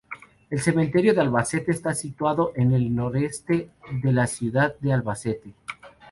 El 0.49 0.59
Cementerio 0.59 1.13
de 1.13 1.21
Albacete 1.21 1.69
está 1.71 1.93
situado 1.93 2.53
en 2.55 2.71
el 2.73 2.95
noreste 2.95 3.69
de 4.01 4.11
la 4.11 4.25
ciudad 4.25 4.73
de 4.79 4.93
Albacete. 4.93 5.53